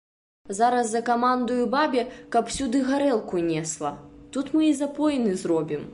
Зараз 0.59 0.87
закамандую 0.93 1.67
бабе, 1.75 2.05
каб 2.37 2.49
сюды 2.57 2.81
гарэлку 2.89 3.45
несла, 3.53 3.95
тут 4.37 4.51
мы 4.59 4.67
і 4.73 4.75
запоіны 4.85 5.41
зробім. 5.47 5.89